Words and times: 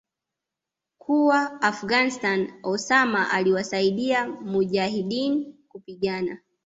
kuwa 0.97 1.61
Afghanistan 1.61 2.53
Osama 2.63 3.31
aliwasaidia 3.31 4.29
mujahideen 4.29 5.53
kupigana 5.69 6.37